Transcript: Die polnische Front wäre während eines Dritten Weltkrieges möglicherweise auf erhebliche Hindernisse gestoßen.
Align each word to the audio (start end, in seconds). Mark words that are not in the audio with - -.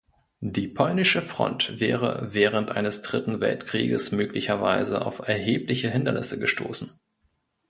Die 0.39 0.67
polnische 0.67 1.21
Front 1.21 1.79
wäre 1.79 2.29
während 2.31 2.71
eines 2.71 3.03
Dritten 3.03 3.39
Weltkrieges 3.39 4.11
möglicherweise 4.11 5.05
auf 5.05 5.19
erhebliche 5.27 5.91
Hindernisse 5.91 6.39
gestoßen. 6.39 6.89